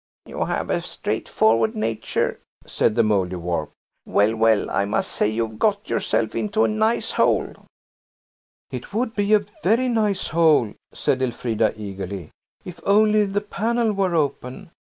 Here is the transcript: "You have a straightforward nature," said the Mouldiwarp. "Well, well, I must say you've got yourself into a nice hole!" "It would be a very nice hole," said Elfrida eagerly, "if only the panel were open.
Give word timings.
"You 0.25 0.45
have 0.45 0.71
a 0.71 0.81
straightforward 0.81 1.75
nature," 1.75 2.39
said 2.65 2.95
the 2.95 3.03
Mouldiwarp. 3.03 3.69
"Well, 4.07 4.35
well, 4.35 4.67
I 4.71 4.83
must 4.83 5.11
say 5.11 5.29
you've 5.29 5.59
got 5.59 5.91
yourself 5.91 6.33
into 6.33 6.63
a 6.63 6.67
nice 6.67 7.11
hole!" 7.11 7.53
"It 8.71 8.93
would 8.95 9.15
be 9.15 9.35
a 9.35 9.45
very 9.61 9.89
nice 9.89 10.29
hole," 10.29 10.73
said 10.91 11.21
Elfrida 11.21 11.75
eagerly, 11.79 12.31
"if 12.65 12.79
only 12.83 13.25
the 13.27 13.41
panel 13.41 13.91
were 13.93 14.15
open. 14.15 14.71